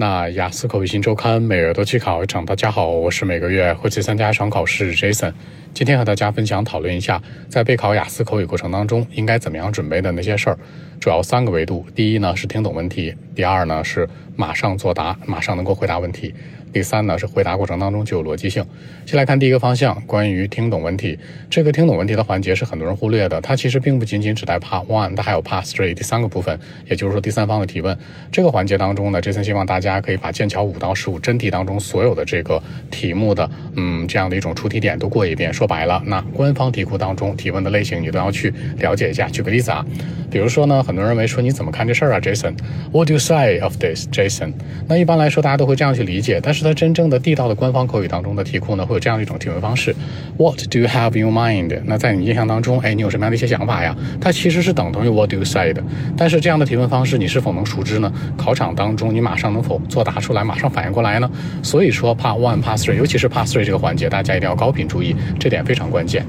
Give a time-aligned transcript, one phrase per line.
[0.00, 5.32] 那雅思口语新周刊每月都去考一场，大家好，我是每个月会去参加一场考试 Jason。
[5.74, 10.58] 今天和大家分享讨论一下，在备考雅思口语过程当中应该怎么样准备的那些事儿，
[11.00, 11.84] 主要三个维度。
[11.94, 16.34] 第一呢是听懂问题，第二呢是马上作答，马上能够回答问题。
[16.70, 18.62] 第三呢是回答过程当中就有逻辑性。
[19.06, 21.18] 先来看第一个方向，关于听懂问题。
[21.48, 27.96] 这个听懂问题的环节是很多人忽略的，它其实并不仅仅只在 Part One，它还有 Part Three 第三个部分，也就是说第三方的提问。
[28.30, 35.50] 这个环节当中呢，这次希望大家可以把剑桥五到十五真题当中所有的这个题目的嗯这样的一种出题点都过一遍。
[35.50, 39.26] 说白了，那官方题库当中提问的类型你都要去了解一下。
[39.26, 39.84] 举个例子啊，
[40.30, 44.52] 比如说呢，很多人认为说你怎么看这事儿啊，Jason？What do you say of this，Jason？
[44.88, 46.58] 那一般来说大家都会这样去理解，但是。
[46.68, 49.94] 它真正的地道的官方口语当中的题库呢，会有这样一种提问方式
[50.36, 51.80] ：What do you have in your mind？
[51.84, 53.96] 那在你印象当中，哎，你有什么样的一些想法呀？
[54.20, 55.82] 它其实是等同于 What do you say 的。
[56.16, 58.12] 但是这样的提问方式，你是否能熟知呢？
[58.36, 61.30] 考场当中，你马上能否作答出来，马上反应过来呢？
[61.62, 66.26] 所以说，Part One、Part Three，尤其是 Part Three 这个环节，大家一定要高频注意，这点非常关键。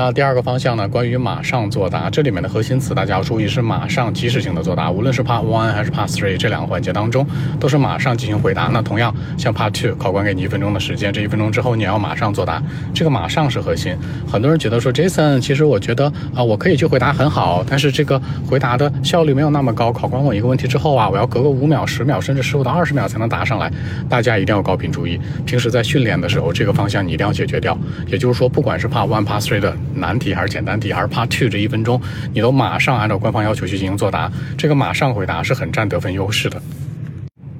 [0.00, 0.86] 那第二个方向呢？
[0.86, 4.88] 关于马上作答，这里面的核心词大家要注意是马上即时性的作答。
[4.88, 7.26] 无论是 Part One 还是 Part Three 这两个环节当中，
[7.58, 8.70] 都是马上进行回答。
[8.72, 12.62] 那同样像 Part Two，考官给你一分钟的时间，这一分钟之后你要马上作答。
[12.94, 13.92] 这个马上是核心。
[14.30, 19.90] 很多人觉得说 Jason，其实我觉得啊，我可以去回答很好，但是这个回答的效率没有那么高。
[19.90, 23.68] 考官问一个问题之后啊，我要隔个五秒、十秒，甚至十五到二十秒才能答上来。
[24.08, 27.76] 大家一定要高频注意，平时在训练的时候，这个方向你一定要解决掉。
[28.06, 30.78] 也就是说，不管是 Part One、Part Three 的难题还是简单。
[30.78, 32.00] 题还是 Part Two 这一分钟，
[32.32, 36.62] 你都马上按照官方要求去进行作答，这个马上回答是很占得分优势的。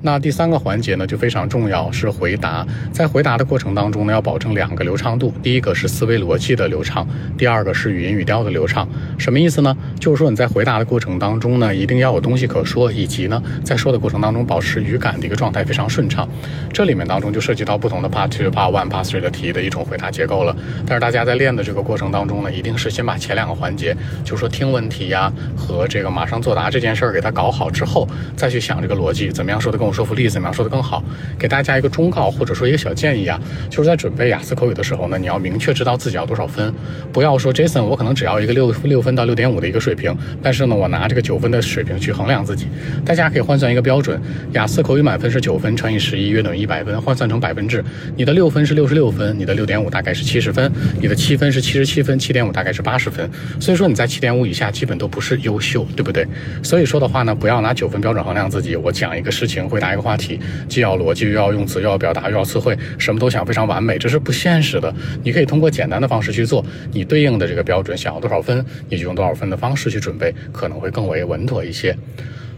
[0.01, 2.65] 那第三个环节呢，就非常重要，是回答。
[2.93, 7.05] 在回答的过程当中呢，要保证两个流畅度，第一个是思维逻辑的流畅，
[7.37, 8.89] 第二个是语音语调的流畅。
[9.19, 9.77] 什么意思呢？
[9.99, 16.29] 就是说你在回答的过程当中呢，一定要有东西可说，以及呢，在说的过程当中保持语感的一个状态非常顺畅。
[16.73, 20.55] 这里面当中就涉及到不同的 Part Two、Part One、Part Three 的题的一种回答结构了。
[20.87, 28.07] 但是大家在练的这个过程当中呢，一定是先把前两个环节，就是说听问题呀和这个马上作答这件事儿给它搞好之后，
[28.37, 29.89] 再去想这个逻辑怎么样说的更。
[29.99, 31.03] 说服力怎么样说的更好？
[31.37, 33.37] 给大家一个忠告或者说一个小建议啊，
[33.69, 36.73] 就是在准备雅思口语的时候呢，你要明确知道自己要多少分，
[37.13, 42.69] 不要说 Jason 我可能只要一个六六分到六点五的一个水平，但是呢我拿这个九分的水平去衡量自己。
[43.05, 44.23] 大家可以换算一个标准，
[44.53, 47.85] 雅思口语满分是九分乘以十一约等于一百分，换算成百分制，
[48.15, 50.71] 你的六分是六十六分，你的六点五大概是七十分，
[51.01, 53.29] 你的七分是七十七分，七点五大概是八十分。
[53.59, 56.25] 所以说你在七点五以下基本都不是优秀，对不对？
[56.63, 58.77] 所以说的话呢，不要拿九分标准衡量自己。
[58.77, 59.78] 我讲一个事情会。
[59.79, 64.93] 回答一个话题，既要逻辑，又要用词，又要表达，又要词汇，什么都想非常完美，这是不现实的。
[65.23, 71.97] 你可以通过简单的方式去做，你对应的这个标准想要多少分，你就用多少分的方式去准备，可能会更为稳妥一些。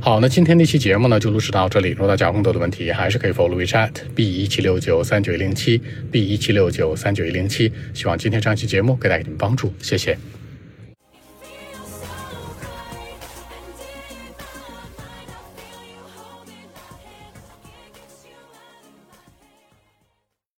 [0.00, 1.90] 好，那今天这期节目呢就录制到这里。
[1.90, 5.78] 如果大家有更多的问题，还是可以 follow WeChat B 一七六九三九一零七
[6.10, 7.70] B 一七六九三九一零七。
[7.92, 10.16] 希望今天这期节目给大家一点帮助，谢谢。